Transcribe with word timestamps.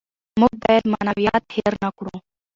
موږ 0.39 0.53
باید 0.63 0.83
معنویات 0.93 1.43
هېر 1.55 1.73
نکړو. 1.83 2.15